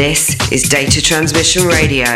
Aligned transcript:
This 0.00 0.50
is 0.50 0.62
Data 0.62 1.02
Transmission 1.02 1.66
Radio. 1.66 2.06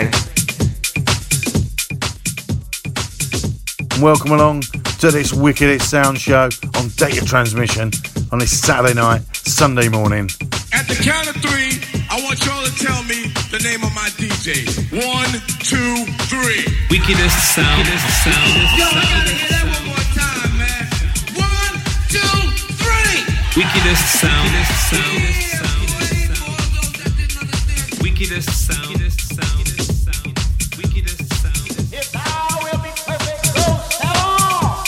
Welcome 4.01 4.33
along 4.33 4.63
to 5.01 5.11
this 5.11 5.35
wickedest 5.35 5.91
sound 5.91 6.19
show 6.19 6.49
on 6.79 6.89
Data 6.97 7.23
Transmission 7.27 7.91
on 8.33 8.39
this 8.39 8.59
Saturday 8.59 8.95
night, 8.95 9.21
Sunday 9.37 9.91
morning. 9.91 10.31
At 10.73 10.89
the 10.89 10.97
count 10.97 11.29
of 11.29 11.37
three, 11.43 11.77
I 12.09 12.25
want 12.25 12.41
y'all 12.47 12.65
to 12.65 12.73
tell 12.83 13.03
me 13.05 13.29
the 13.53 13.61
name 13.63 13.85
of 13.85 13.95
my 13.95 14.09
DJ. 14.17 14.65
One, 14.89 15.29
two, 15.61 16.09
three. 16.33 16.65
Wickedest 16.89 17.37
sound. 17.53 17.85
Wickedest 17.85 18.25
sound. 18.25 18.81
Yo, 18.81 18.87
I 18.89 19.05
gotta 19.13 19.35
hear 19.37 19.49
that 19.53 19.67
one 19.77 19.85
more 19.93 20.09
time, 20.17 20.57
man. 20.57 20.89
One, 21.37 21.75
two, 22.09 22.49
three. 22.81 23.61
Wickedest 23.61 24.21
sound. 24.21 24.49
Wickedest 24.49 24.89
sound. 24.89 25.44
Wickedest 28.25 28.65
sound. 28.65 28.89
Wickedest 28.89 30.01
sound. 30.01 31.69
If 31.93 32.11
thou 32.11 32.57
will 32.65 32.81
be 32.81 32.89
perfect, 33.05 33.45
so 33.53 33.77
sell 34.01 34.81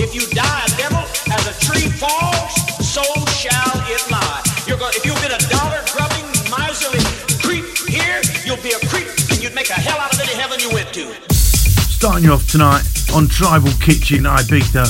If 0.00 0.14
you 0.14 0.24
die 0.32 0.64
devil, 0.78 1.04
as 1.28 1.44
a 1.44 1.52
tree 1.60 1.92
falls, 1.92 2.56
so 2.80 3.02
shall 3.36 3.76
it 3.84 4.10
lie. 4.10 4.40
You're 4.66 4.78
going, 4.78 4.94
if 4.96 5.04
you've 5.04 5.20
been 5.20 5.32
a 5.32 5.44
dollar 5.52 5.84
grubbing, 5.92 6.24
miserly 6.48 7.04
creep 7.44 7.66
here, 7.86 8.22
you'll 8.46 8.62
be 8.62 8.72
a 8.72 8.80
creep, 8.88 9.08
and 9.28 9.42
you'd 9.42 9.54
make 9.54 9.68
a 9.68 9.74
hell 9.74 10.00
out 10.00 10.14
of 10.14 10.20
any 10.20 10.32
heaven 10.32 10.58
you 10.58 10.72
went 10.72 10.88
to. 10.94 11.12
Starting 11.34 12.24
you 12.24 12.32
off 12.32 12.50
tonight 12.50 12.80
on 13.12 13.28
Tribal 13.28 13.72
Kitchen 13.82 14.24
Ibiza 14.24 14.88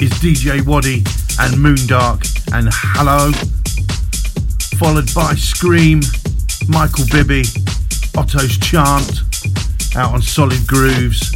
is 0.00 0.10
DJ 0.24 0.64
Waddy 0.64 1.04
and 1.38 1.52
Moondark 1.60 2.24
and 2.54 2.70
Hello. 2.72 3.30
Followed 4.78 5.14
by 5.14 5.34
Scream, 5.34 6.00
Michael 6.70 7.04
Bibby, 7.10 7.42
Otto's 8.16 8.56
Chant 8.58 9.22
out 9.96 10.14
on 10.14 10.22
Solid 10.22 10.64
Grooves. 10.68 11.34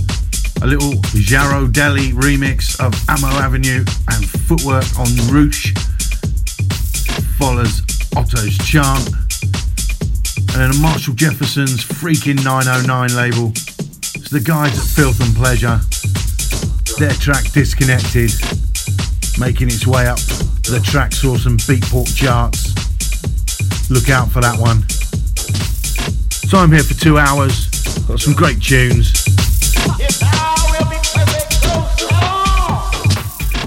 A 0.62 0.66
little 0.66 0.92
Jaro 1.12 1.70
Deli 1.70 2.12
remix 2.12 2.78
of 2.78 2.94
Ammo 3.08 3.28
Avenue 3.42 3.84
and 4.10 4.30
Footwork 4.30 4.86
on 4.96 5.08
Roosh. 5.32 5.74
Follows 7.36 7.82
Otto's 8.16 8.56
Chant. 8.58 9.10
And 10.54 10.72
then 10.72 10.80
Marshall 10.80 11.14
Jefferson's 11.14 11.84
Freaking 11.84 12.42
909 12.44 13.16
label. 13.16 13.48
It's 13.50 14.30
the 14.30 14.40
guys 14.40 14.78
at 14.78 14.86
Filth 14.86 15.20
and 15.20 15.34
Pleasure. 15.34 15.80
Their 16.98 17.14
track 17.14 17.50
Disconnected, 17.50 18.30
making 19.38 19.68
its 19.68 19.86
way 19.86 20.06
up 20.06 20.18
the 20.62 20.80
Traxsource 20.84 21.46
and 21.46 21.58
Beatport 21.60 22.14
charts. 22.16 22.70
Look 23.90 24.10
out 24.10 24.30
for 24.30 24.40
that 24.40 24.58
one. 24.58 24.84
So 26.54 26.60
I'm 26.60 26.70
here 26.70 26.84
for 26.84 26.94
two 26.94 27.18
hours. 27.18 27.66
Got 28.06 28.20
some 28.20 28.32
great 28.32 28.62
tunes. 28.62 29.10
If 29.98 30.20
thou 30.20 30.54
will 30.70 30.86
be 30.88 30.98
perfect, 31.02 31.54
so 31.54 31.82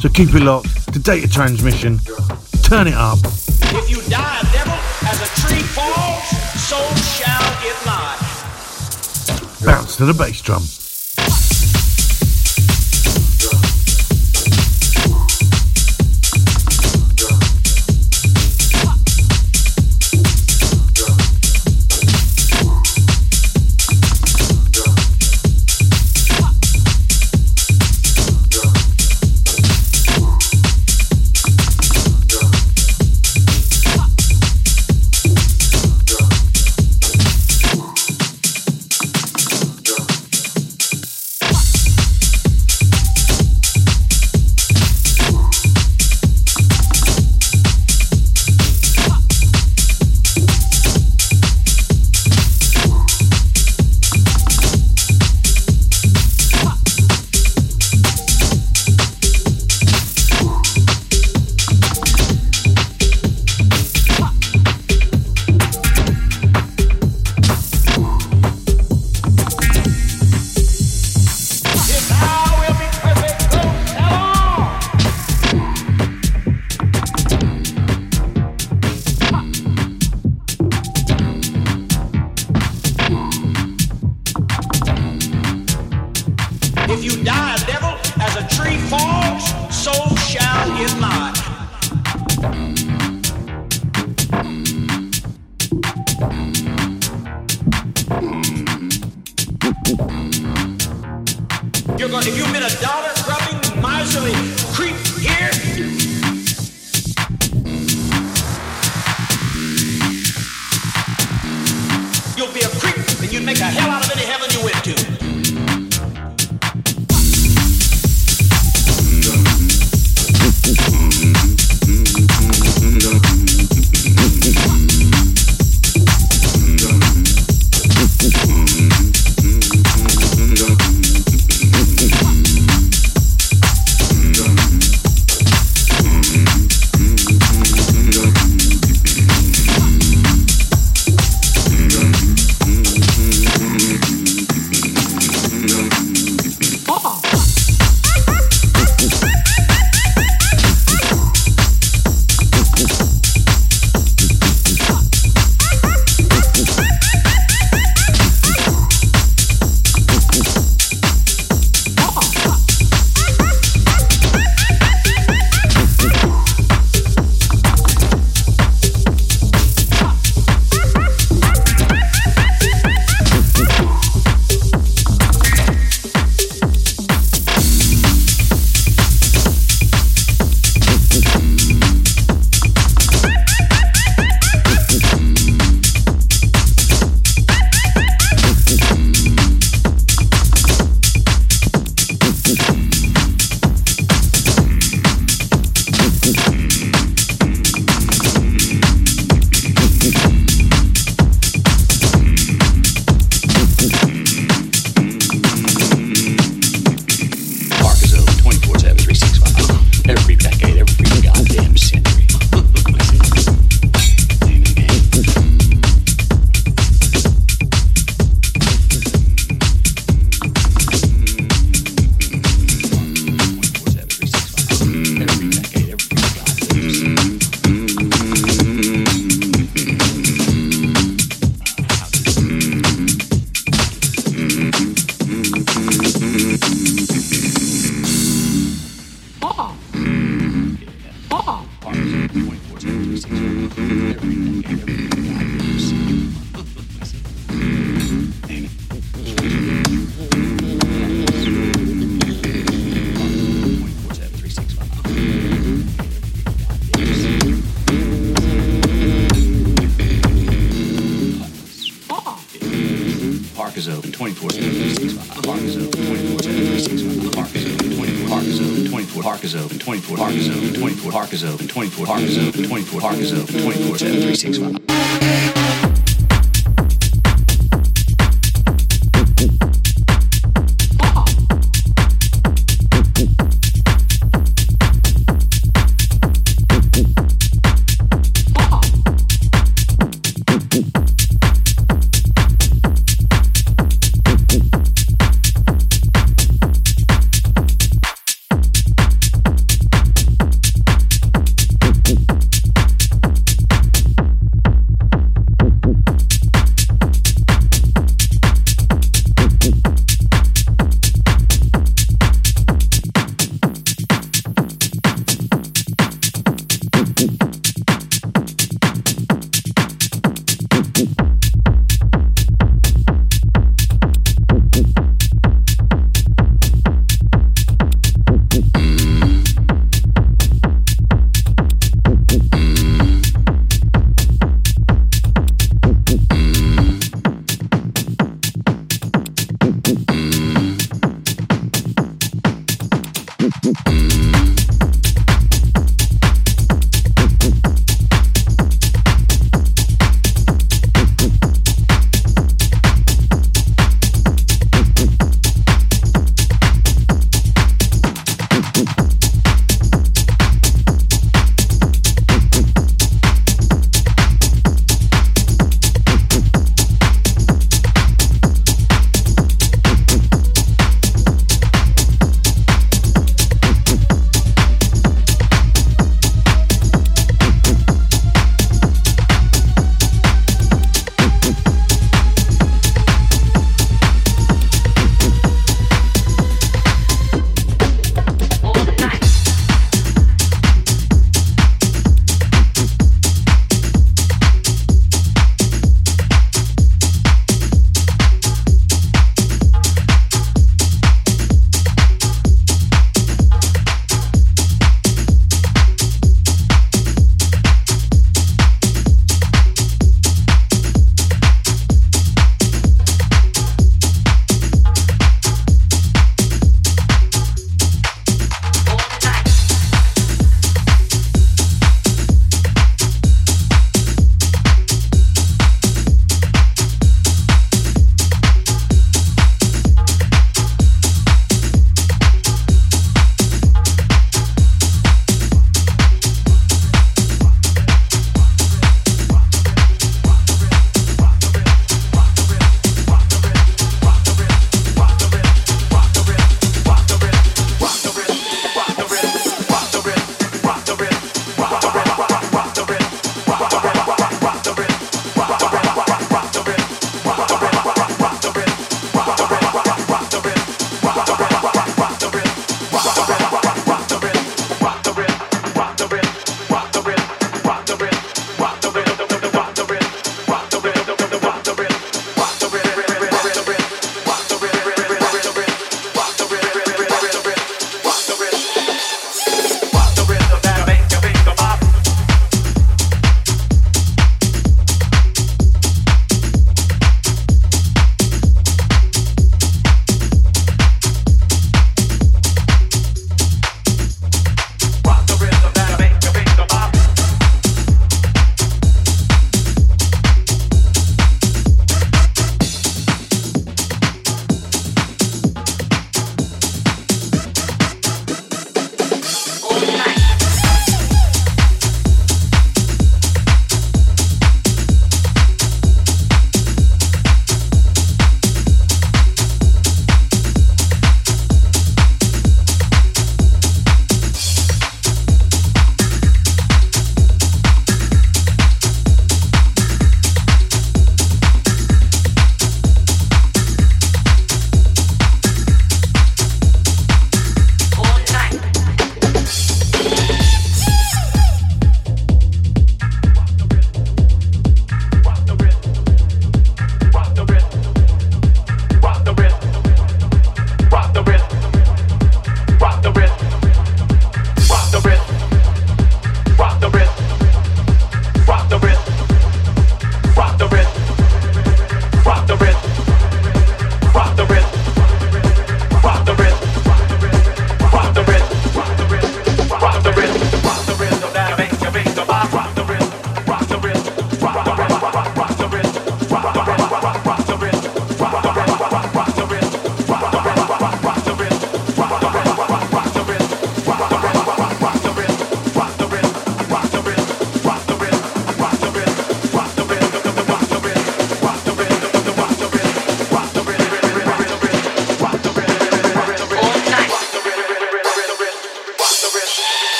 So 0.00 0.10
keep 0.10 0.34
it 0.34 0.42
locked 0.42 0.92
to 0.92 0.98
data 0.98 1.26
transmission. 1.26 1.98
Turn 2.62 2.86
it 2.86 2.92
up. 2.92 3.20
If 3.24 3.88
you 3.88 4.02
die 4.10 4.38
a 4.38 4.44
devil, 4.52 4.78
as 5.08 5.18
a 5.22 5.26
tree 5.40 5.62
falls, 5.62 6.28
so 6.60 6.76
shall 7.16 7.42
it 7.64 7.86
lie. 7.86 8.18
Bounce 9.64 9.96
to 9.96 10.04
the 10.04 10.12
bass 10.12 10.42
drum. 10.42 10.62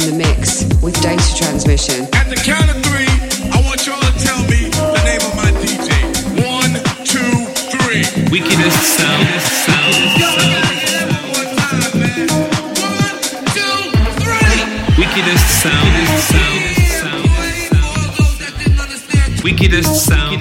The 0.00 0.16
mix 0.16 0.64
with 0.82 0.94
data 1.02 1.36
transmission. 1.36 2.04
At 2.14 2.28
the 2.30 2.36
count 2.36 2.70
of 2.70 2.76
three, 2.88 3.10
I 3.52 3.60
want 3.64 3.86
y'all 3.86 4.00
to 4.00 4.12
tell 4.16 4.40
me 4.48 4.70
the 4.72 5.02
name 5.04 5.20
of 5.20 5.34
my 5.36 5.50
DJ. 5.60 5.92
One, 6.40 6.72
two, 7.04 7.20
three. 7.76 8.04
Wickedest 8.32 8.80
sound, 8.96 9.28
sound, 9.44 9.94
sound. 10.16 10.56
One 11.36 11.48
time, 11.52 11.92
man. 12.00 12.28
One, 12.80 13.16
two, 13.52 13.92
three. 14.24 14.56
Wickedest 14.96 15.46
sound, 15.60 15.92
sound, 16.32 16.64
sound, 16.96 17.28
sound. 17.28 17.28
Wickedest 19.44 20.06
sound, 20.06 20.40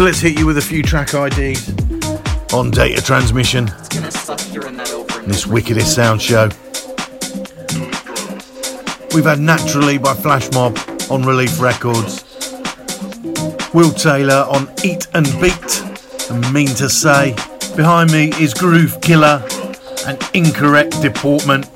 So 0.00 0.06
let's 0.06 0.20
hit 0.20 0.38
you 0.38 0.46
with 0.46 0.56
a 0.56 0.62
few 0.62 0.82
track 0.82 1.12
IDs 1.12 1.68
on 2.54 2.70
data 2.70 3.02
transmission. 3.02 3.66
This 5.26 5.46
wickedest 5.46 5.94
sound 5.94 6.22
show. 6.22 6.48
We've 9.14 9.26
had 9.26 9.40
Naturally 9.40 9.98
by 9.98 10.14
Flash 10.14 10.50
Mob 10.52 10.78
on 11.10 11.22
Relief 11.24 11.60
Records. 11.60 12.24
Will 13.74 13.92
Taylor 13.92 14.46
on 14.48 14.70
Eat 14.82 15.06
and 15.12 15.26
Beat 15.38 15.82
and 16.30 16.50
Mean 16.50 16.68
to 16.76 16.88
Say. 16.88 17.34
Behind 17.76 18.10
me 18.10 18.32
is 18.42 18.54
Groove 18.54 19.02
Killer 19.02 19.46
and 20.06 20.18
Incorrect 20.32 21.02
Deportment. 21.02 21.70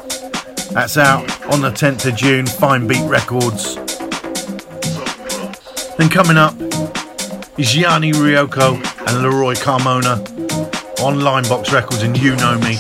That's 0.71 0.97
out 0.97 1.25
on 1.53 1.61
the 1.61 1.71
10th 1.71 2.07
of 2.07 2.17
June, 2.17 2.47
Fine 2.47 2.87
Beat 2.87 3.07
Records. 3.07 3.75
Then 5.99 6.09
coming 6.09 6.39
up 6.39 6.55
Gianni 7.59 8.11
Ruocco 8.13 8.75
and 9.07 9.23
Leroy 9.23 9.55
Carmona 9.55 10.19
on 11.01 11.21
Linebox 11.21 11.73
Records 11.73 12.03
and 12.03 12.19
You 12.19 12.35
Know 12.37 12.59
Me. 12.59 12.77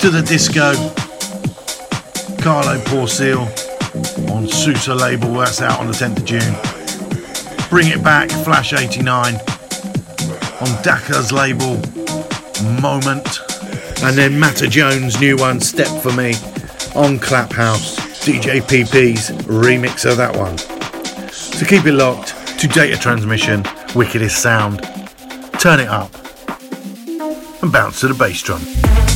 To 0.00 0.08
the 0.08 0.22
Disco, 0.22 0.72
Carlo 2.42 2.80
Porcil 2.86 3.40
on 4.32 4.48
Sousa 4.48 4.94
label, 4.94 5.34
that's 5.34 5.60
out 5.60 5.78
on 5.80 5.86
the 5.86 5.92
10th 5.92 6.16
of 6.16 6.24
June. 6.24 7.68
Bring 7.68 7.88
It 7.88 8.02
Back, 8.02 8.30
Flash 8.30 8.72
89 8.72 9.34
on 9.34 10.82
Daka's 10.82 11.30
label, 11.30 11.76
Moment. 12.80 13.40
And 14.02 14.16
then 14.16 14.40
Matta 14.40 14.66
Jones' 14.66 15.20
new 15.20 15.36
one, 15.36 15.60
Step 15.60 15.88
For 16.02 16.12
Me, 16.12 16.34
on 16.94 17.18
Claphouse. 17.18 17.98
DJ 18.20 18.60
PP's 18.62 19.30
remix 19.46 20.10
of 20.10 20.16
that 20.16 20.34
one. 20.36 20.56
So 21.30 21.66
keep 21.66 21.84
it 21.84 21.92
locked 21.92 22.34
to 22.60 22.68
data 22.68 22.98
transmission, 22.98 23.62
wickedest 23.94 24.42
sound. 24.42 24.82
Turn 25.58 25.80
it 25.80 25.88
up 25.88 26.10
and 27.62 27.72
bounce 27.72 28.00
to 28.00 28.08
the 28.08 28.14
bass 28.14 28.42
drum. 28.42 29.09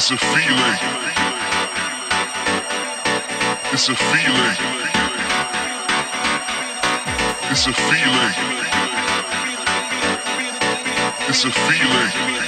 It's 0.00 0.12
a 0.12 0.16
feeling. 0.16 0.78
It's 3.72 3.88
a 3.88 3.96
feeling. 3.96 4.56
It's 7.50 7.66
a 7.66 7.72
feeling. 7.72 8.34
It's 11.28 11.44
a 11.44 11.50
feeling. 11.50 12.47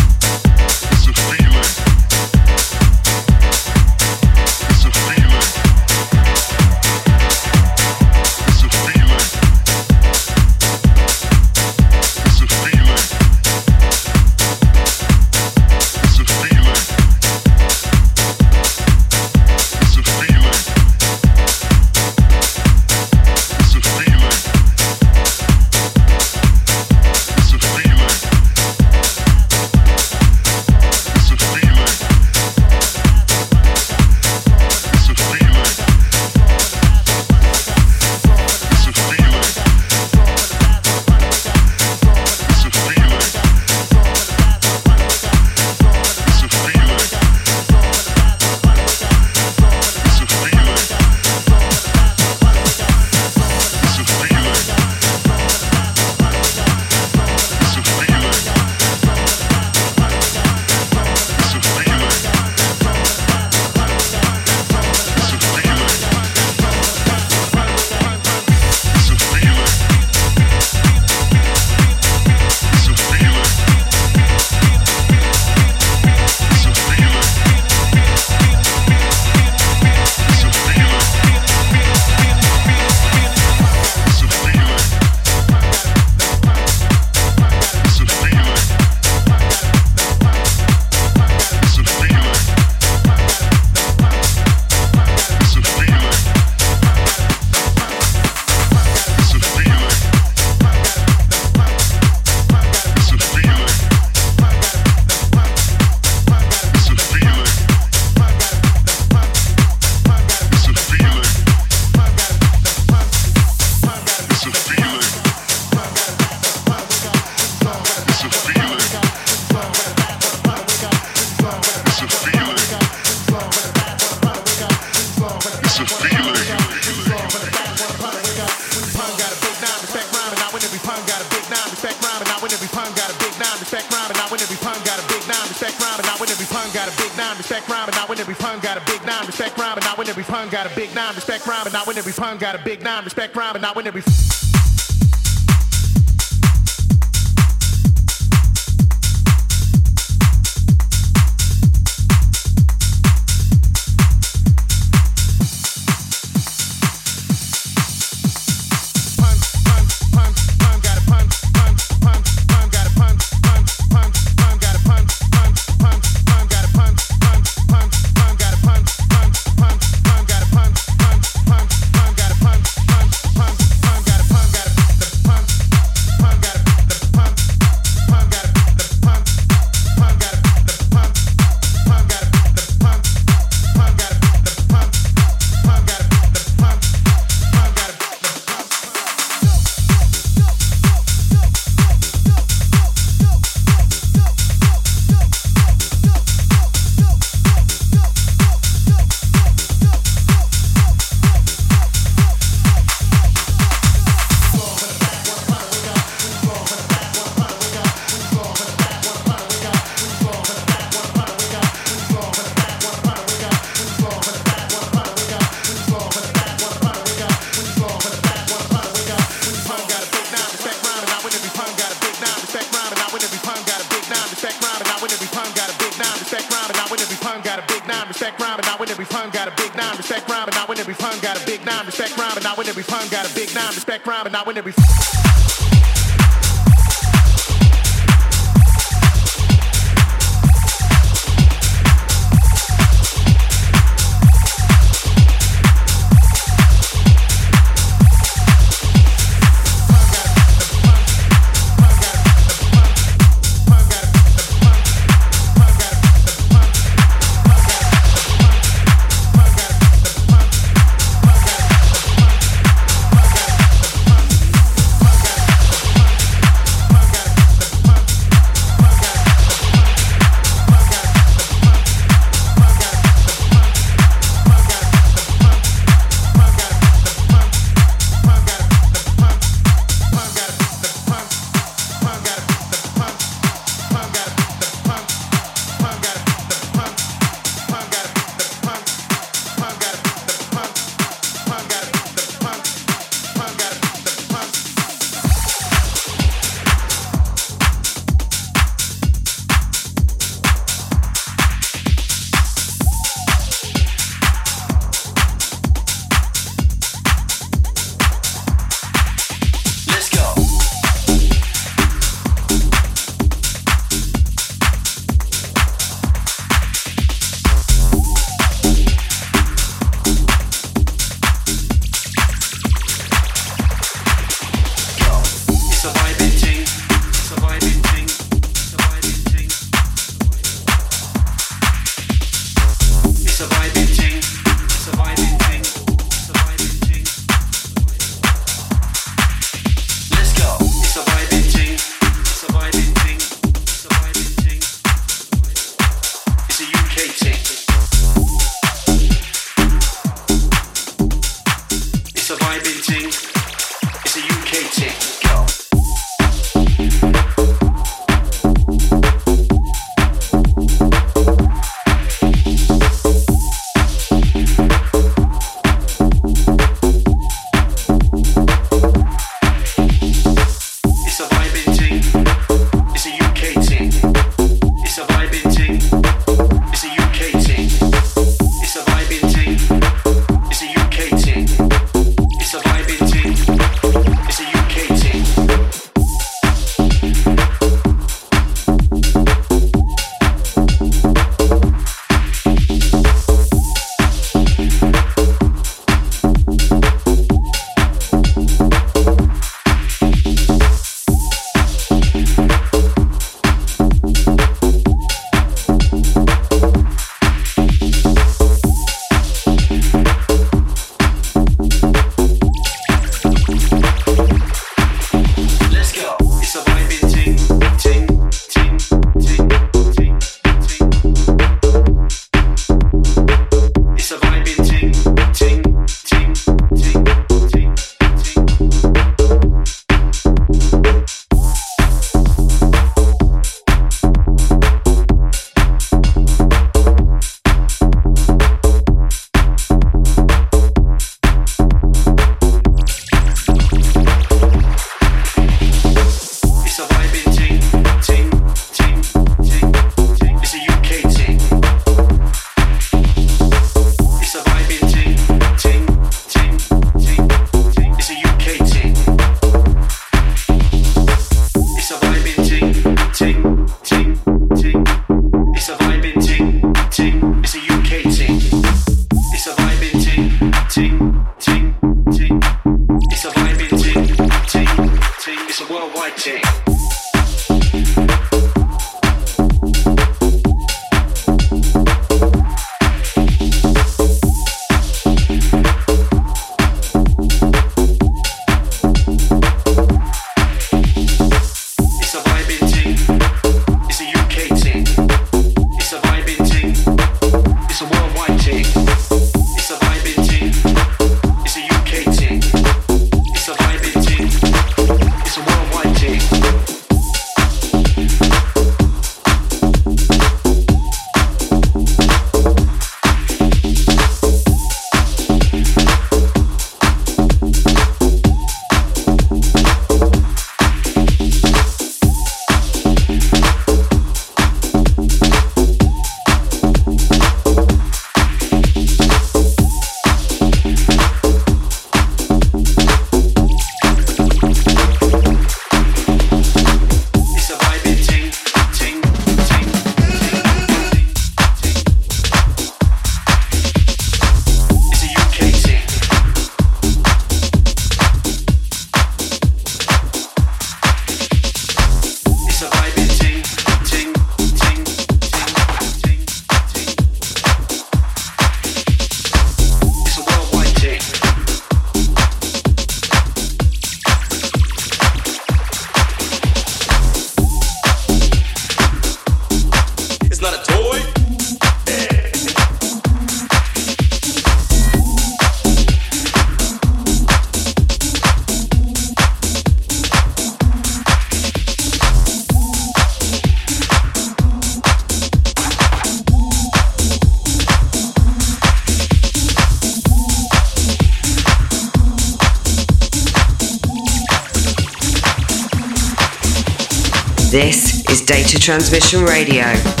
Transmission 598.61 599.25
Radio. 599.25 600.00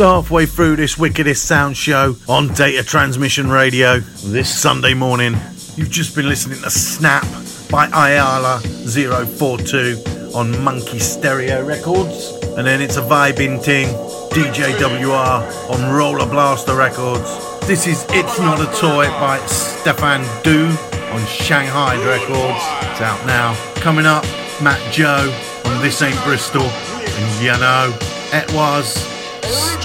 Halfway 0.00 0.46
through 0.46 0.76
this 0.76 0.96
wickedest 0.96 1.44
sound 1.44 1.76
show 1.76 2.16
on 2.28 2.48
Data 2.54 2.82
Transmission 2.82 3.50
Radio 3.50 3.98
this 4.24 4.48
Sunday 4.48 4.94
morning. 4.94 5.34
You've 5.76 5.90
just 5.90 6.16
been 6.16 6.28
listening 6.28 6.60
to 6.62 6.70
Snap 6.70 7.26
by 7.70 7.86
Ayala 7.88 8.60
042 8.60 10.02
on 10.34 10.58
Monkey 10.62 10.98
Stereo 10.98 11.64
Records. 11.64 12.32
And 12.56 12.66
then 12.66 12.80
it's 12.80 12.96
a 12.96 13.02
vibing 13.02 13.62
ting, 13.62 13.88
DJWR 14.30 15.70
on 15.70 15.92
Roller 15.94 16.26
Blaster 16.26 16.74
Records. 16.74 17.60
This 17.66 17.86
is 17.86 18.06
It's 18.10 18.38
Not 18.38 18.60
a 18.60 18.80
Toy 18.80 19.06
by 19.20 19.38
Stefan 19.46 20.22
Du 20.42 20.68
on 21.12 21.26
Shanghai 21.26 21.96
Records. 22.06 22.90
It's 22.90 23.00
out 23.00 23.24
now. 23.26 23.54
Coming 23.76 24.06
up, 24.06 24.24
Matt 24.62 24.80
Joe 24.92 25.30
on 25.66 25.82
This 25.82 26.00
Ain't 26.00 26.22
Bristol. 26.24 26.62
And 26.62 27.44
you 27.44 27.52
know, 27.60 27.96
it 28.32 28.52
was 28.54 29.09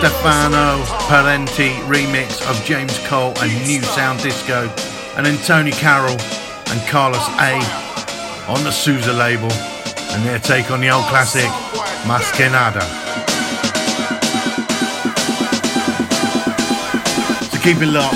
Stefano 0.06 0.86
Parenti 1.08 1.72
remix 1.90 2.40
of 2.48 2.64
James 2.64 2.96
Cole 3.08 3.34
and 3.40 3.52
New 3.66 3.82
Sound 3.82 4.22
Disco, 4.22 4.72
and 5.18 5.26
then 5.26 5.36
Tony 5.40 5.72
Carroll 5.72 6.20
and 6.70 6.88
Carlos 6.88 7.28
A 7.40 7.58
on 8.48 8.64
the 8.64 8.70
Sousa 8.70 9.12
label, 9.12 9.52
and 10.12 10.24
their 10.24 10.38
take 10.38 10.70
on 10.70 10.80
the 10.80 10.92
old 10.92 11.06
classic 11.06 11.50
Mas 12.06 12.32
Que 12.34 12.48
Nada. 12.52 12.82
So 17.50 17.58
keep 17.62 17.82
it 17.82 17.88
locked 17.88 18.14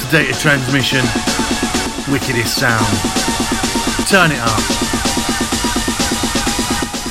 to 0.00 0.10
data 0.10 0.36
transmission, 0.40 1.04
wickedest 2.10 2.58
sound. 2.58 2.84
Turn 4.08 4.32
it 4.32 4.40
up. 4.40 4.58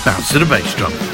Bounce 0.03 0.33
to 0.33 0.39
the 0.39 0.45
bass 0.45 0.73
drum. 0.73 1.12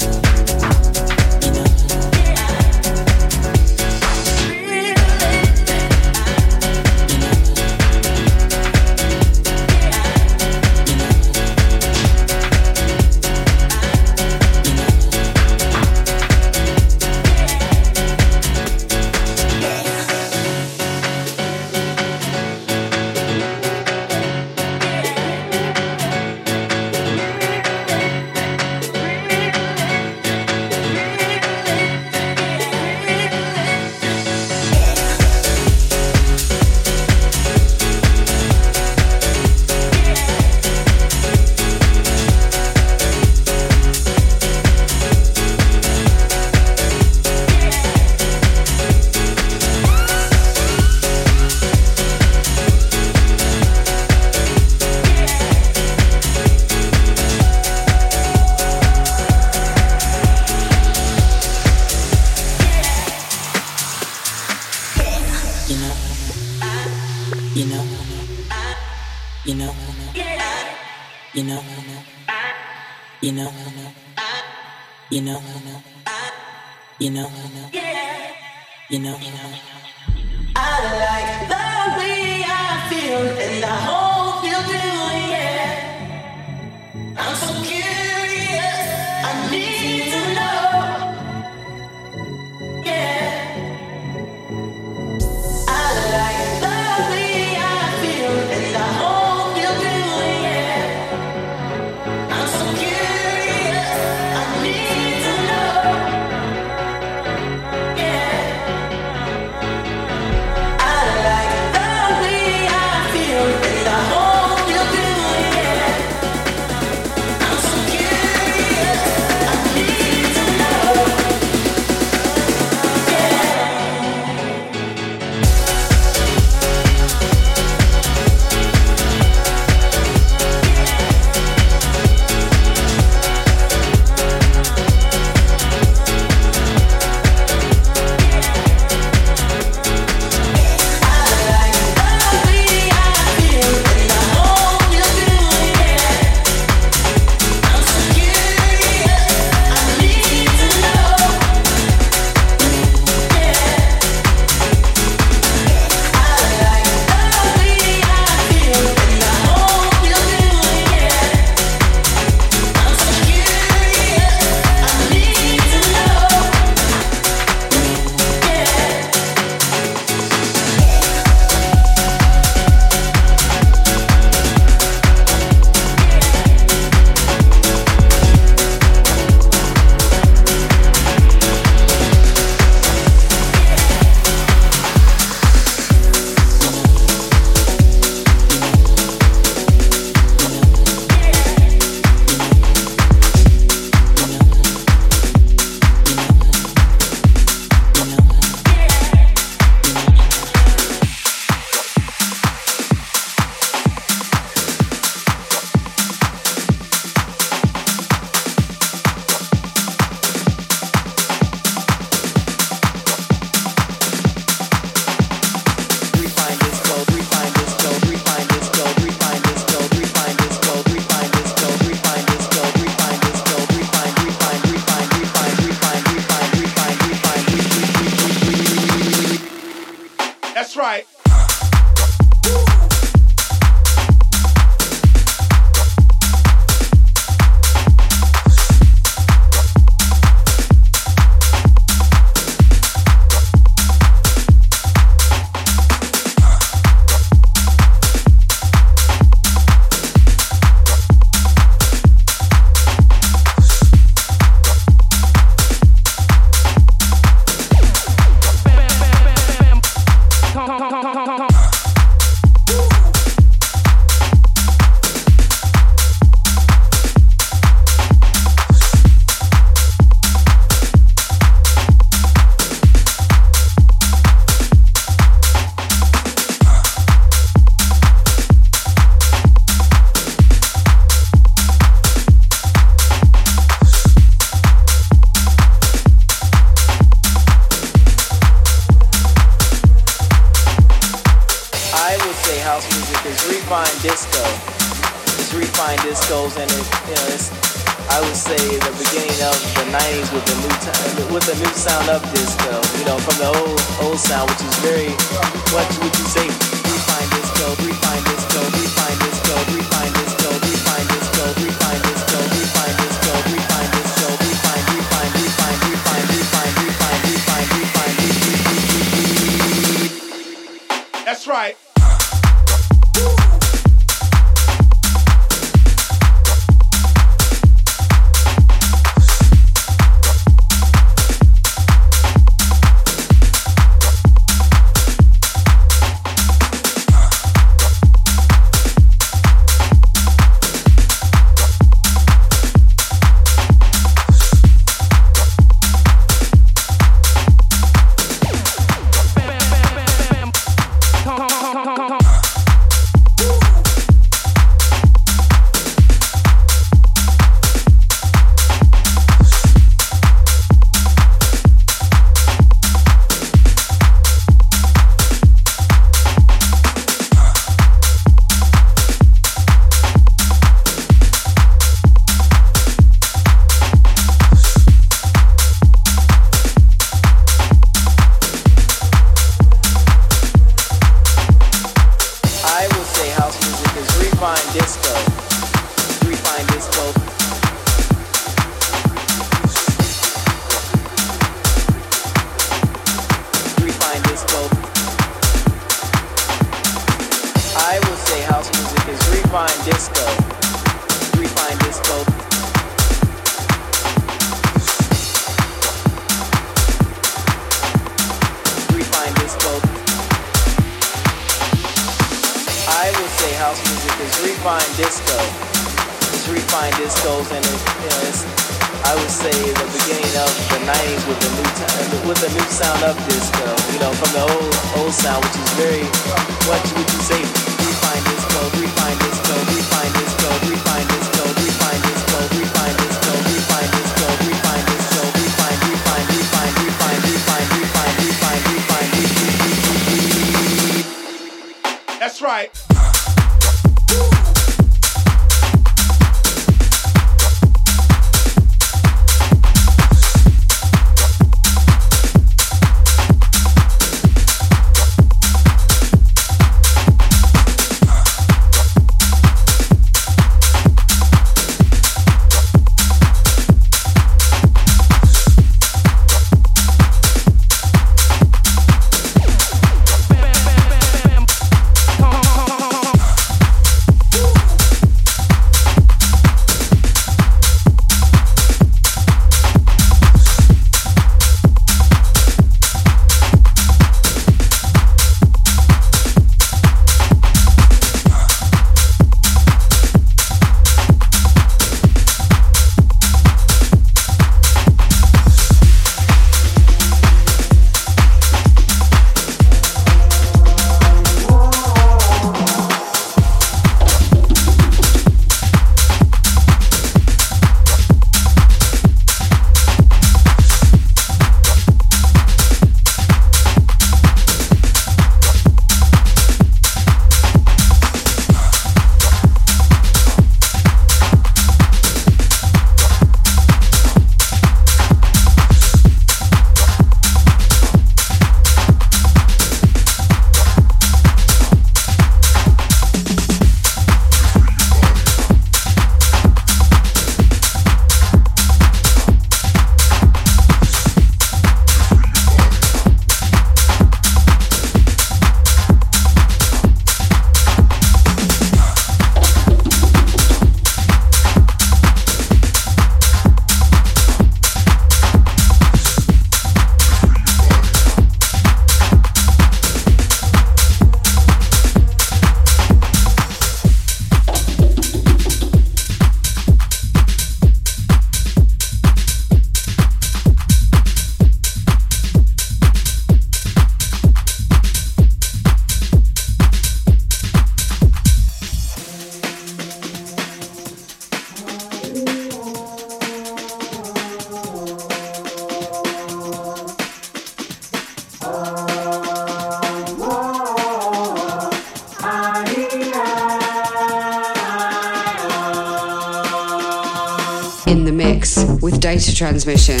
In 597.86 598.04
the 598.04 598.12
mix 598.12 598.64
with 598.80 598.98
data 599.00 599.34
transmission. 599.34 600.00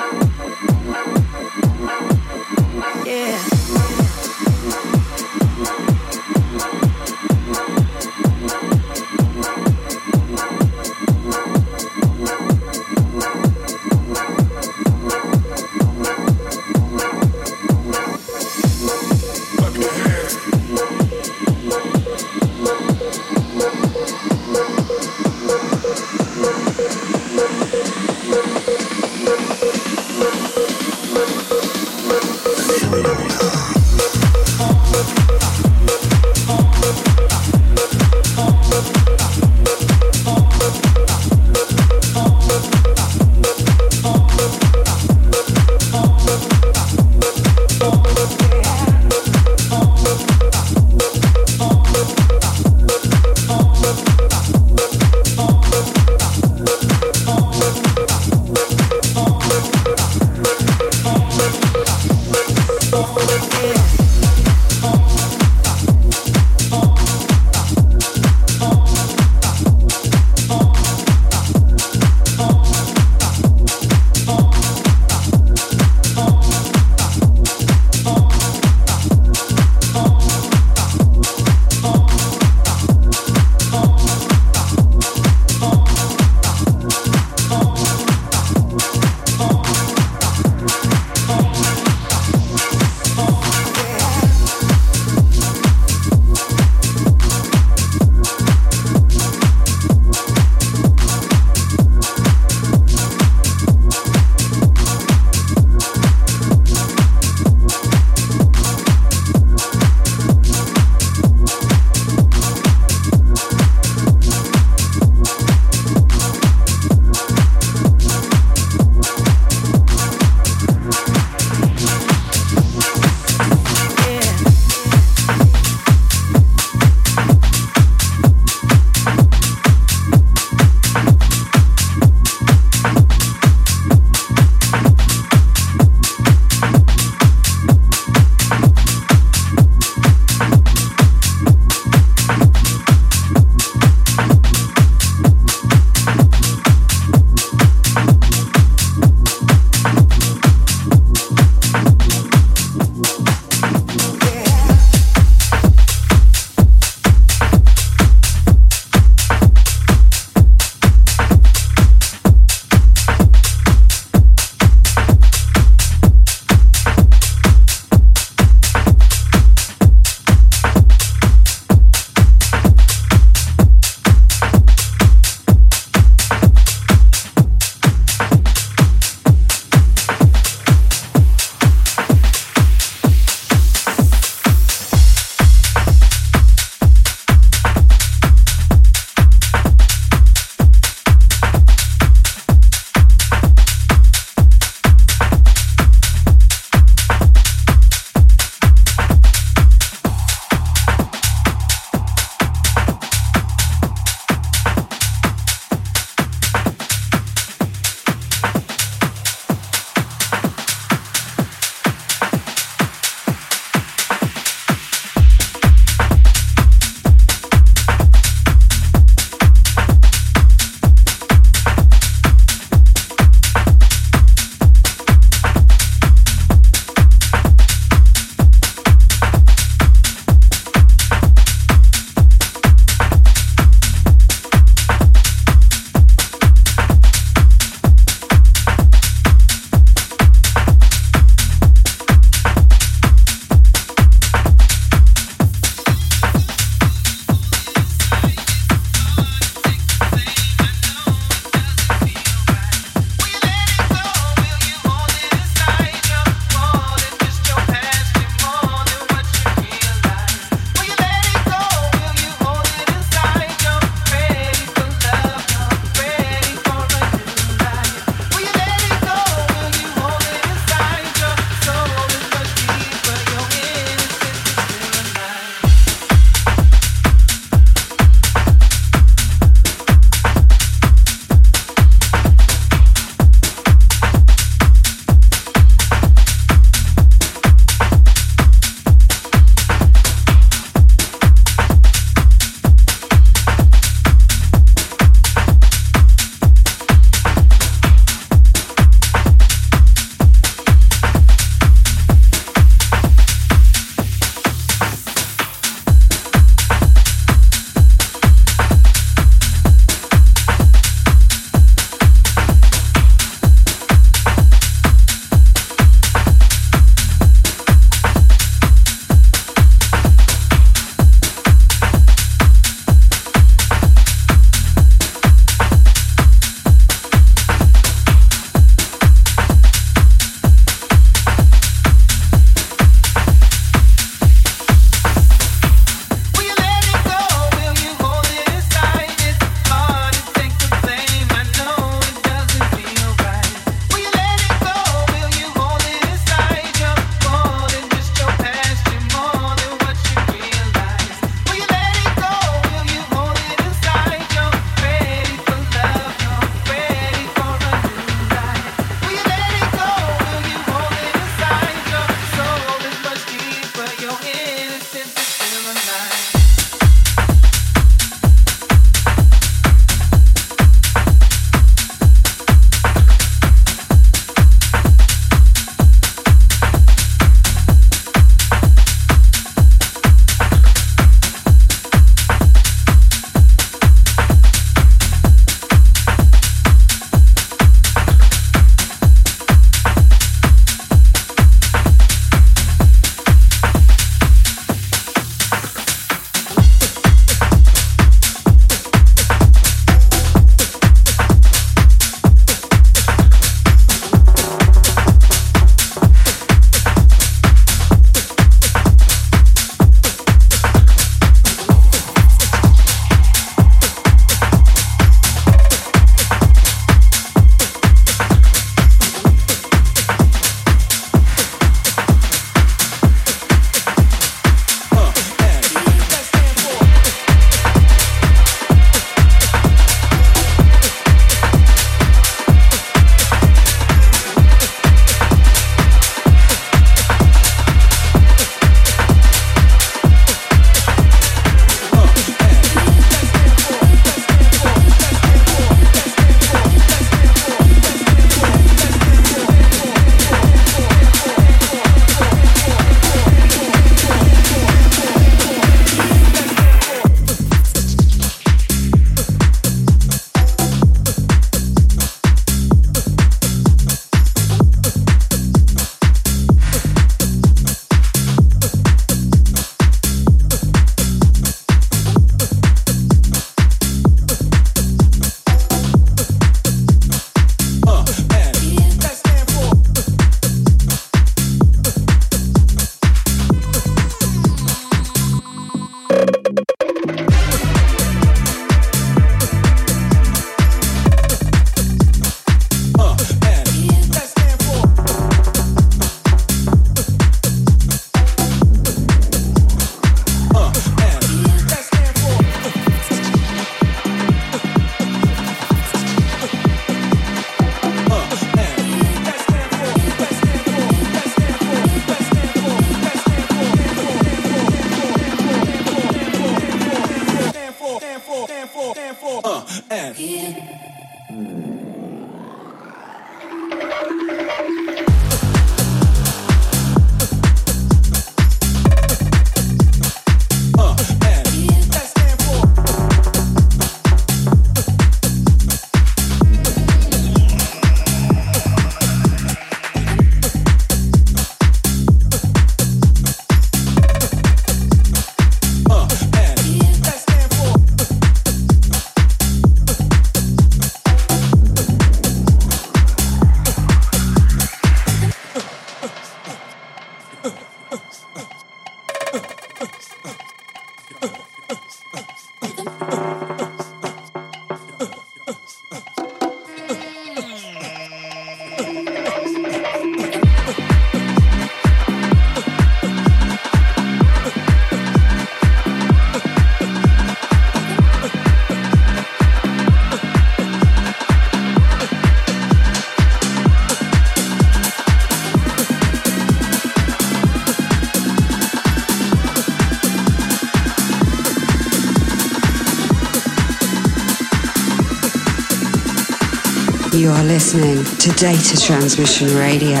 You 597.12 597.28
are 597.28 597.44
listening 597.44 598.02
to 598.20 598.32
Data 598.40 598.80
Transmission 598.80 599.48
Radio. 599.58 600.00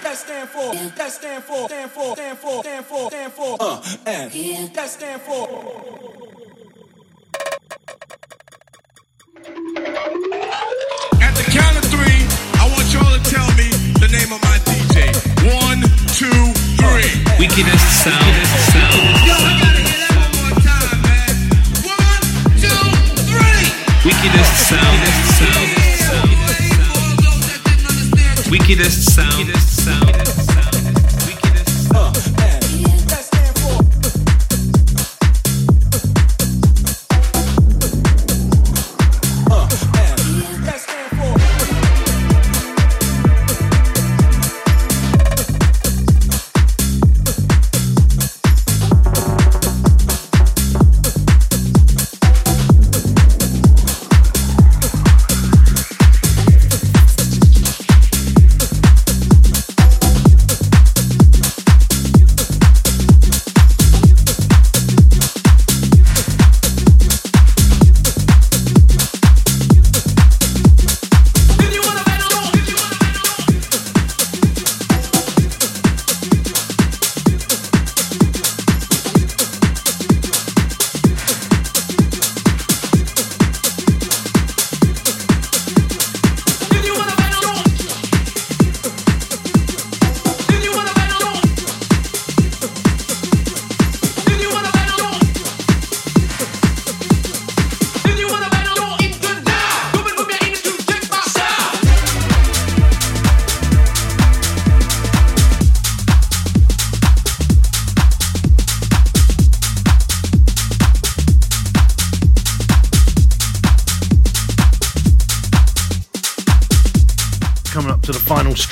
That 0.00 0.16
stand 0.16 0.48
for, 0.48 0.72
that 0.74 1.12
stand 1.12 1.44
for, 1.44 1.68
stand 1.68 1.90
for, 1.90 2.16
stand 2.16 2.38
for, 2.38 2.62
stand 2.62 2.86
for, 2.86 3.10
stand 3.10 3.32
for, 3.34 3.56
uh, 3.60 3.82
and 4.06 4.74
that 4.74 4.88
stand 4.88 5.20
for. 5.20 5.44
At 11.20 11.34
the 11.36 11.44
count 11.52 11.76
of 11.76 11.84
three, 11.92 12.20
I 12.56 12.72
want 12.72 12.88
y'all 12.88 13.12
to 13.12 13.20
tell 13.28 13.44
me 13.60 13.68
the 14.00 14.08
name 14.08 14.32
of 14.32 14.40
my 14.48 14.56
DJ. 14.64 15.12
One, 15.44 15.84
two, 16.16 16.32
three. 16.80 17.20
Wickedest 17.36 17.84
sound. 18.00 18.32
Yo, 19.28 19.36
I 19.36 19.60
gotta 19.60 19.76
hear 19.76 20.00
that 20.00 20.16
one 20.16 20.32
more 20.40 20.56
time, 20.64 21.04
man. 21.04 21.36
One, 21.84 22.24
two, 22.56 22.80
three. 23.28 24.08
Wickedest 24.08 24.72
sound. 24.72 25.83
Wickedest 28.56 29.16
sound. 29.16 29.48
Wickedest 29.48 29.84
sound. 29.84 30.14
Coming 31.92 32.33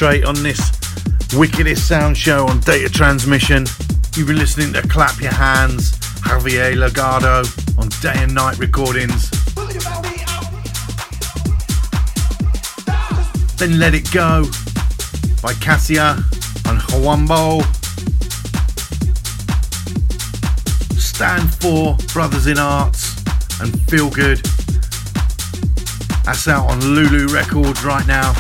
straight 0.03 0.25
on 0.25 0.35
this 0.43 0.73
wickedest 1.35 1.87
sound 1.87 2.19
show 2.19 2.45
on 2.49 2.59
data 2.59 2.91
transmission. 2.91 3.65
You've 4.17 4.27
been 4.27 4.37
listening 4.37 4.73
to 4.73 4.83
Clap 4.89 5.21
Your 5.21 5.31
Hands, 5.31 5.93
Javier 6.23 6.75
Legado 6.75 7.47
on 7.79 7.89
Day 8.01 8.21
and 8.21 8.35
Night 8.35 8.59
Recordings. 8.59 9.31
Then 13.59 13.79
Let 13.79 13.95
It 13.95 14.11
Go 14.11 14.45
by 15.41 15.55
Cassia 15.61 16.17
and 16.67 16.81
Huambo. 16.81 17.63
Stand 20.99 21.55
for 21.55 21.97
Brothers 22.13 22.49
in 22.49 22.59
Arts 22.59 23.23
and 23.61 23.81
Feel 23.83 24.11
Good. 24.11 24.39
That's 26.25 26.49
out 26.49 26.69
on 26.69 26.81
Lulu 26.81 27.33
Records 27.33 27.85
right 27.85 28.07
now. 28.09 28.35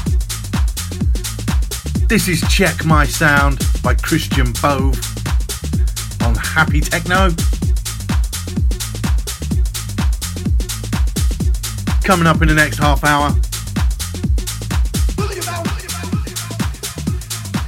This 2.12 2.28
is 2.28 2.42
Check 2.50 2.84
My 2.84 3.06
Sound 3.06 3.58
by 3.82 3.94
Christian 3.94 4.52
Bove 4.60 5.00
on 6.20 6.34
Happy 6.34 6.82
Techno. 6.82 7.30
Coming 12.04 12.26
up 12.26 12.42
in 12.42 12.48
the 12.48 12.54
next 12.54 12.76
half 12.76 13.02
hour. 13.02 13.30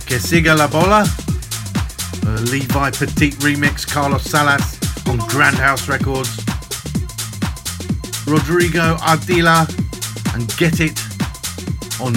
Que 0.04 0.18
siga 0.18 0.54
la 0.54 0.68
bola. 0.68 1.06
A 2.26 2.40
Levi 2.42 2.90
Petit 2.90 3.30
remix, 3.40 3.86
Carlos 3.86 4.24
Salas 4.24 4.78
on 5.08 5.16
Grand 5.26 5.56
House 5.56 5.88
Records. 5.88 6.36
Rodrigo 8.26 8.96
Ardila 8.96 9.66
and 10.34 10.54
Get 10.58 10.80
It 10.80 11.00
on 11.98 12.12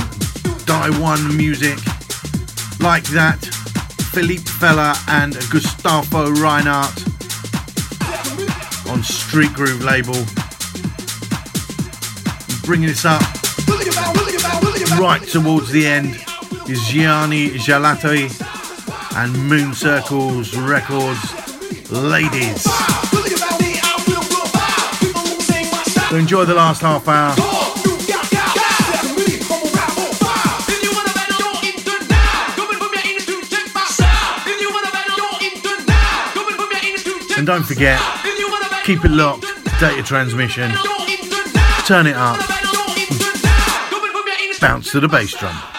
Die 0.66 1.00
One 1.00 1.38
Music. 1.38 1.87
Like 2.88 3.04
that, 3.10 3.44
Philippe 4.14 4.44
Fella 4.46 4.96
and 5.10 5.34
Gustavo 5.52 6.32
Reinhardt 6.32 6.98
on 8.88 9.04
Street 9.04 9.52
Groove 9.52 9.84
label. 9.84 10.16
Bringing 12.64 12.88
this 12.88 13.04
up 13.04 13.22
right 14.98 15.22
towards 15.22 15.70
the 15.72 15.86
end 15.86 16.16
is 16.70 16.82
Gianni 16.88 17.50
Gelati 17.50 18.32
and 19.18 19.34
Moon 19.50 19.74
Circles 19.74 20.56
Records 20.56 21.92
Ladies. 21.92 22.64
So 26.10 26.16
enjoy 26.16 26.46
the 26.46 26.56
last 26.56 26.82
half 26.82 27.06
hour. 27.10 27.57
And 37.38 37.46
don't 37.46 37.64
forget, 37.64 38.02
keep 38.84 39.06
it 39.06 39.12
locked, 39.12 39.46
data 39.80 40.02
transmission. 40.02 40.72
turn 41.86 42.08
it 42.08 42.16
up. 42.16 42.40
Bounce 44.60 44.92
to 44.92 45.00
the 45.00 45.08
bass 45.08 45.38
drum. 45.38 45.77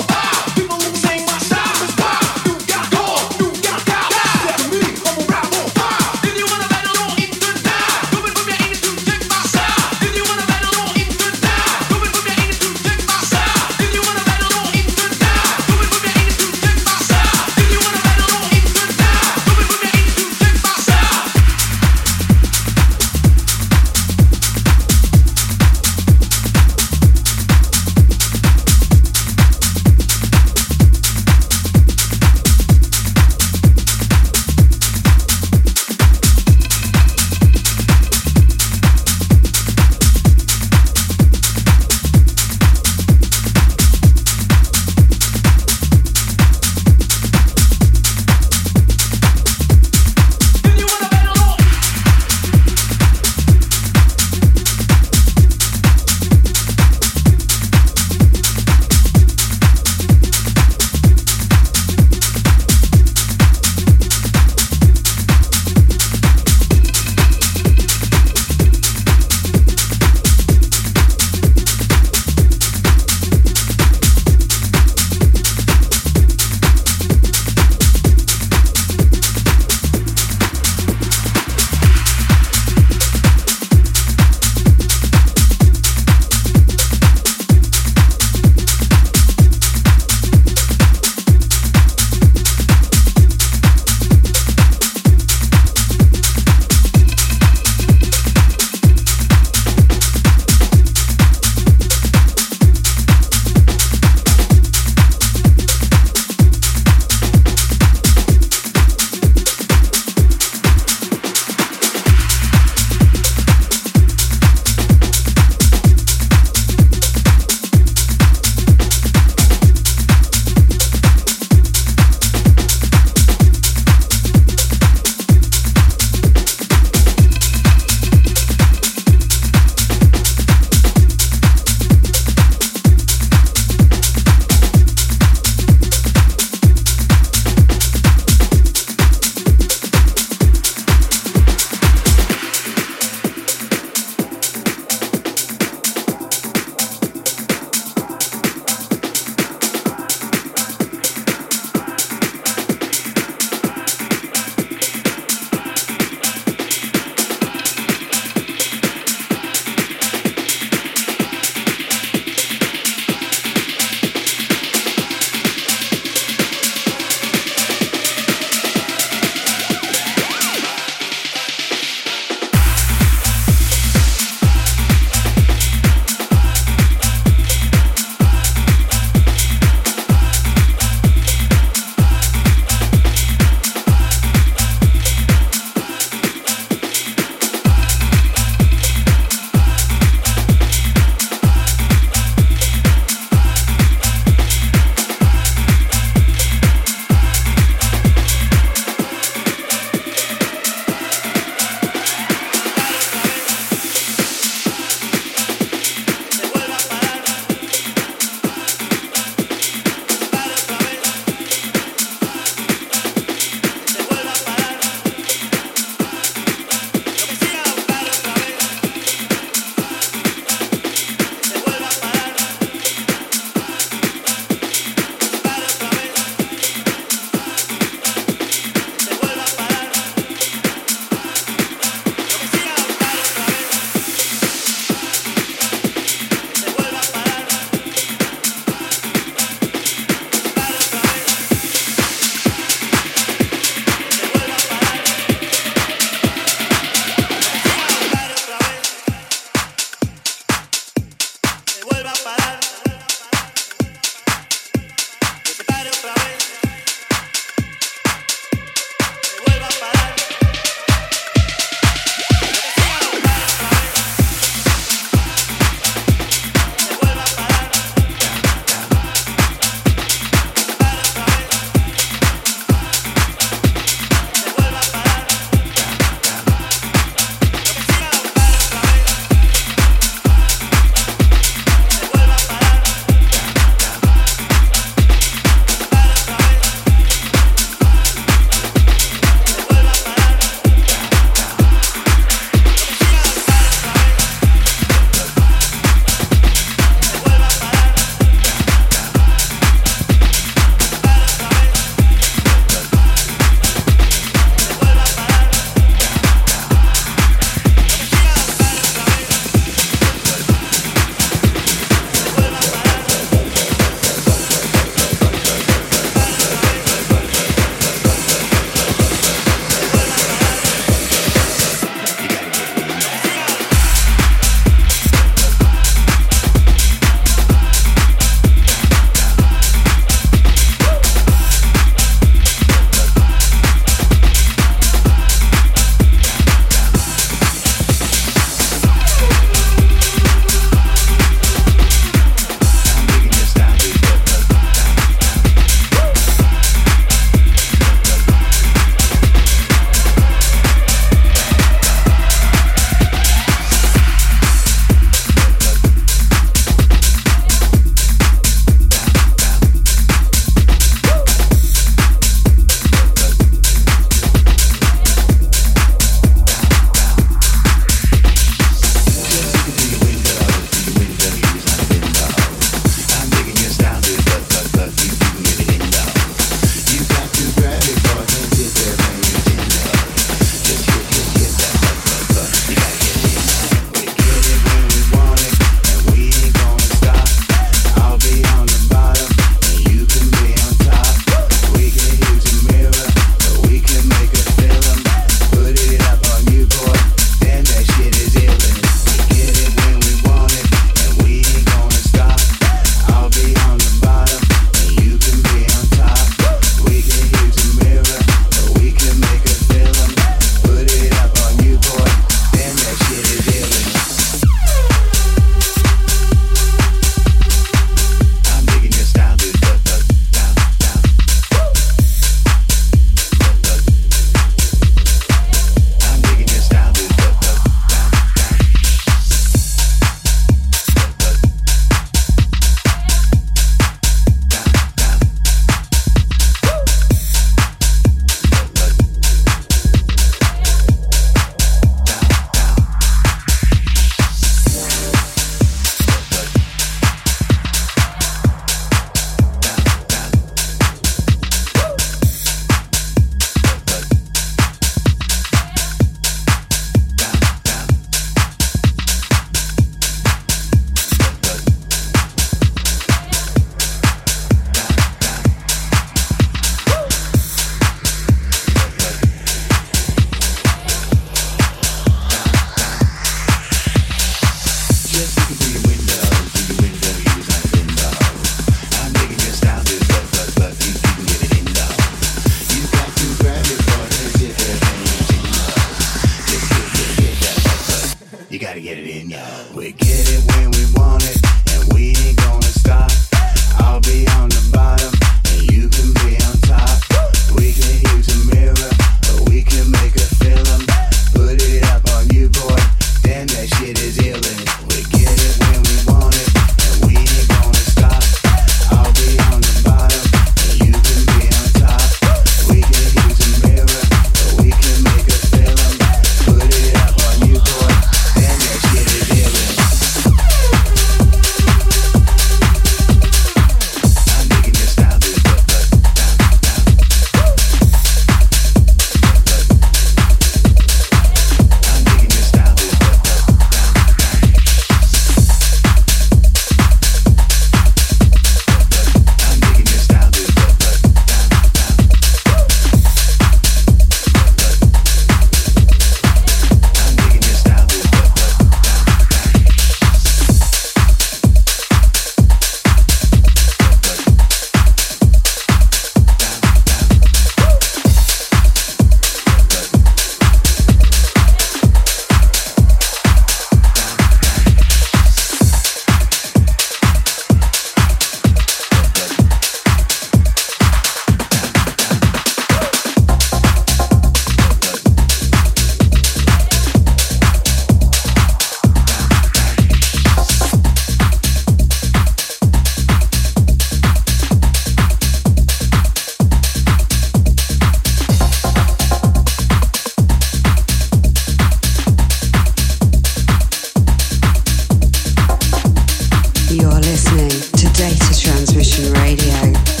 listening 597.01 597.49
to 597.49 597.87
Data 597.93 598.39
Transmission 598.39 599.13
Radio. 599.13 600.00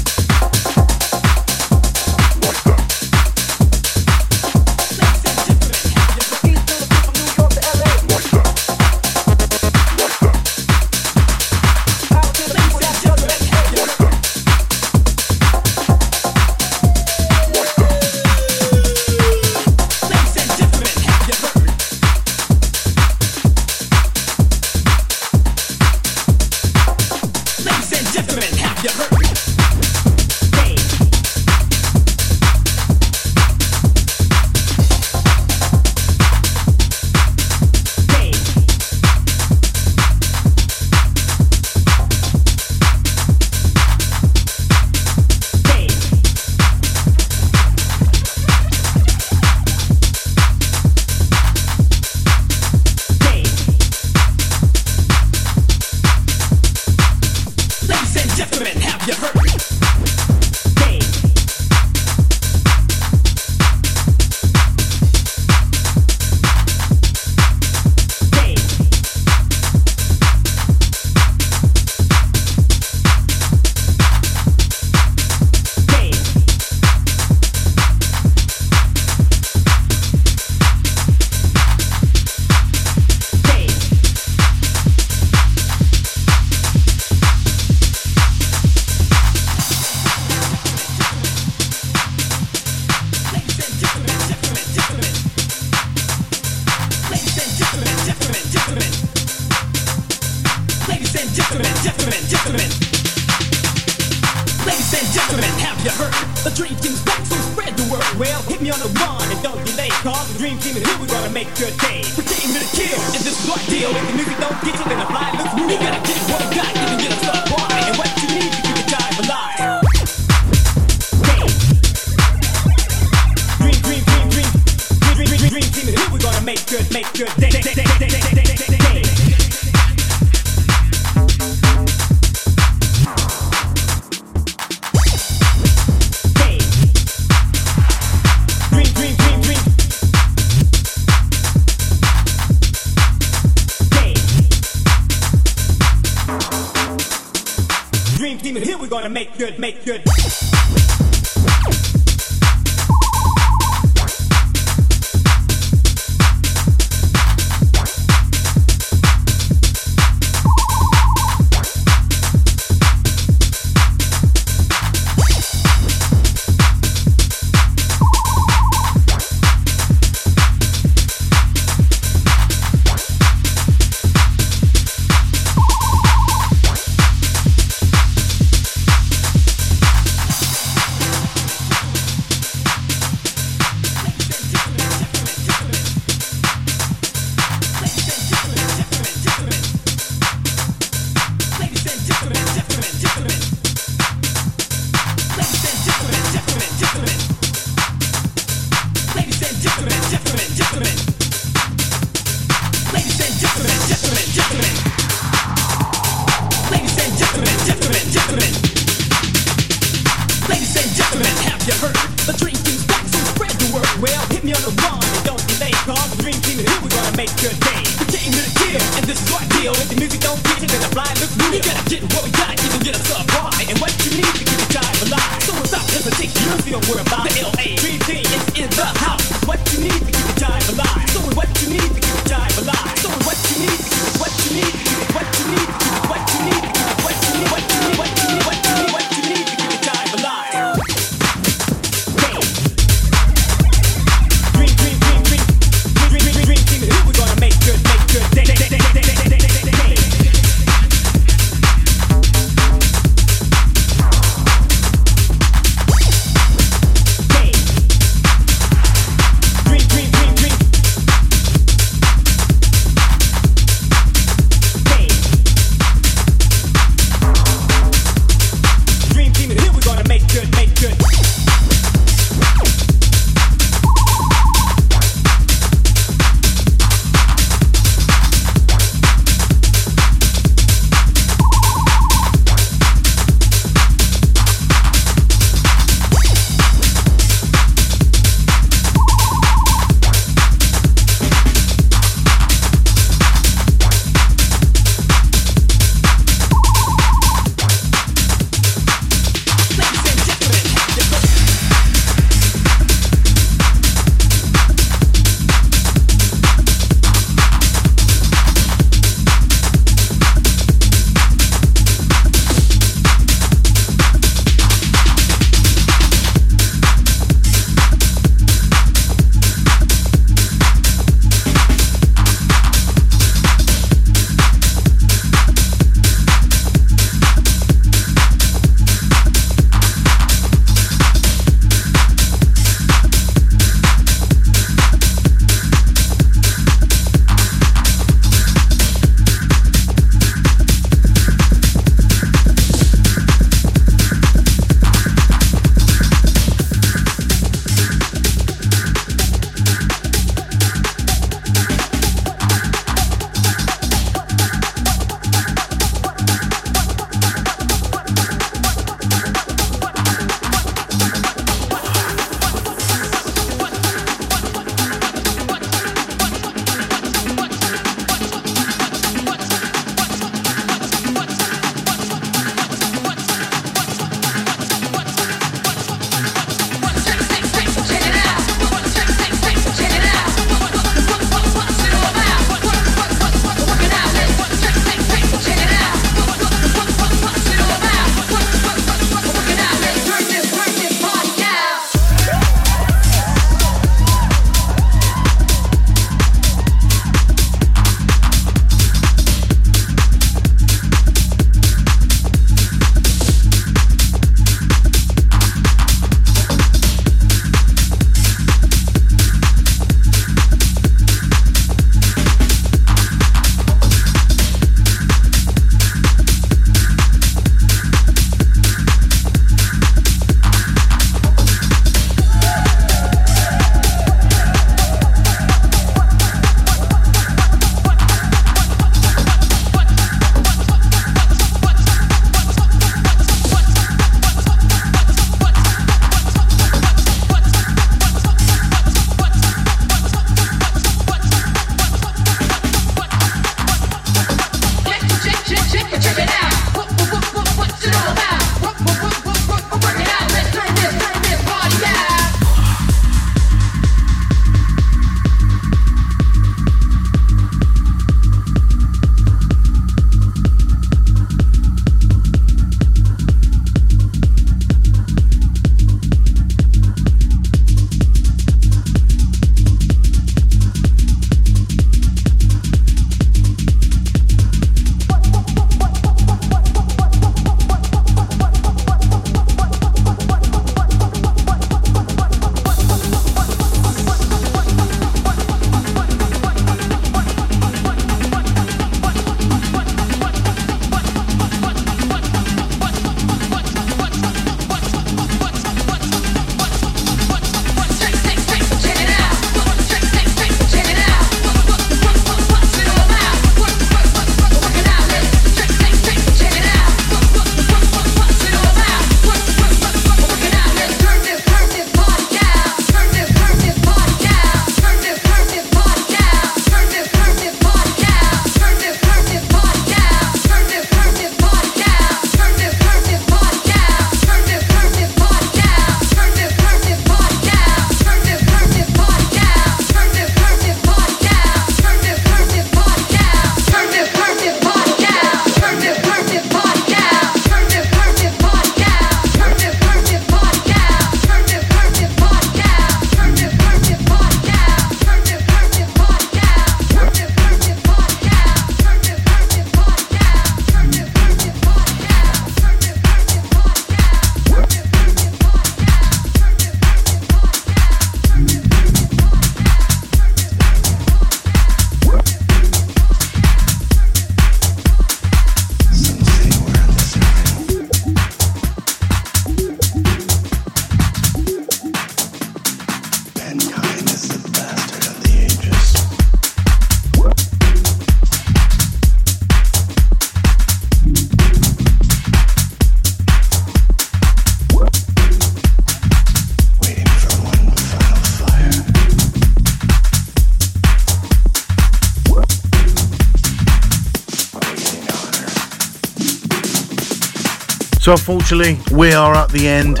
So 598.04 598.12
unfortunately, 598.12 598.76
we 598.94 599.14
are 599.14 599.34
at 599.34 599.48
the 599.48 599.66
end 599.66 600.00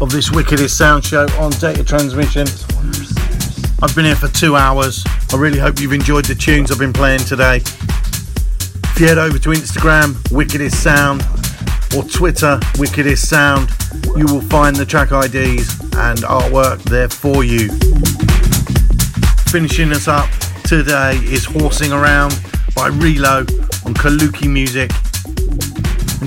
of 0.00 0.10
this 0.10 0.32
Wickedest 0.32 0.76
Sound 0.76 1.04
Show 1.04 1.28
on 1.38 1.52
data 1.52 1.84
transmission. 1.84 2.48
I've 3.80 3.94
been 3.94 4.04
here 4.04 4.16
for 4.16 4.26
two 4.26 4.56
hours. 4.56 5.04
I 5.32 5.36
really 5.36 5.60
hope 5.60 5.78
you've 5.78 5.92
enjoyed 5.92 6.24
the 6.24 6.34
tunes 6.34 6.72
I've 6.72 6.80
been 6.80 6.92
playing 6.92 7.20
today. 7.20 7.58
If 7.58 8.96
you 8.98 9.06
head 9.06 9.18
over 9.18 9.38
to 9.38 9.50
Instagram, 9.50 10.28
Wickedest 10.32 10.82
Sound, 10.82 11.22
or 11.96 12.02
Twitter, 12.02 12.58
Wickedest 12.80 13.28
Sound, 13.28 13.70
you 14.16 14.24
will 14.24 14.40
find 14.40 14.74
the 14.74 14.84
track 14.84 15.12
IDs 15.12 15.70
and 15.94 16.18
artwork 16.24 16.82
there 16.82 17.08
for 17.08 17.44
you. 17.44 17.68
Finishing 19.52 19.92
us 19.92 20.08
up 20.08 20.28
today 20.64 21.14
is 21.18 21.44
Horsing 21.44 21.92
Around 21.92 22.32
by 22.74 22.90
Relo 22.90 23.48
on 23.86 23.94
Kaluki 23.94 24.50
Music. 24.50 24.90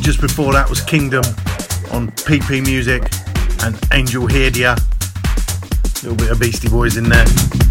Just 0.07 0.21
before 0.21 0.53
that 0.53 0.69
was 0.69 0.79
Kingdom 0.79 1.25
on 1.91 2.07
PP 2.23 2.65
Music 2.65 3.03
and 3.61 3.77
Angel 3.91 4.25
Herdia. 4.25 4.77
A 4.77 6.07
little 6.07 6.15
bit 6.15 6.31
of 6.31 6.39
Beastie 6.39 6.69
Boys 6.69 6.95
in 6.95 7.09
there. 7.09 7.66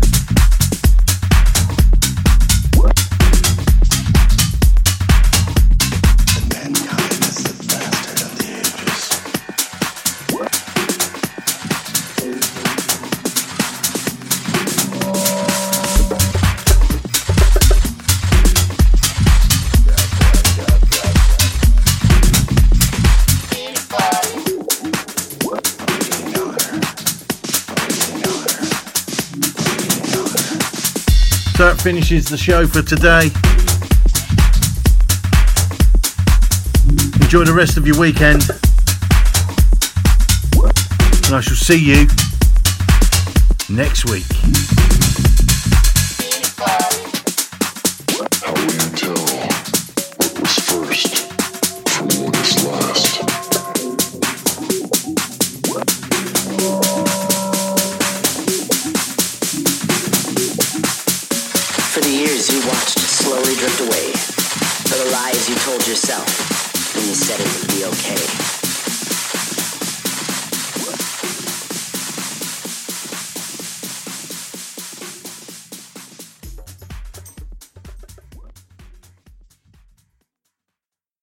Finishes 31.87 32.25
the 32.25 32.37
show 32.37 32.67
for 32.67 32.83
today. 32.83 33.31
Enjoy 37.23 37.45
the 37.45 37.55
rest 37.55 37.77
of 37.77 37.87
your 37.87 37.97
weekend. 37.97 38.43
And 41.27 41.37
I 41.37 41.41
shall 41.41 41.55
see 41.55 41.79
you 41.79 42.09
next 43.69 44.05
week. 44.07 44.36